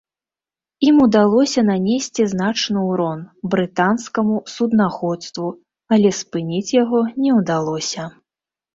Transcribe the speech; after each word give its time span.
Ім 0.87 0.95
удалося 1.05 1.61
нанесці 1.67 2.25
значны 2.33 2.79
ўрон 2.89 3.19
брытанскаму 3.53 4.41
суднаходству, 4.55 5.47
але 5.95 6.09
спыніць 6.25 6.67
яго 6.83 7.07
не 7.25 7.31
ўдалося. 7.41 8.13